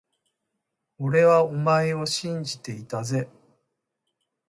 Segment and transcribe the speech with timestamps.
[0.97, 3.29] 俺はお前を信じていたぜ…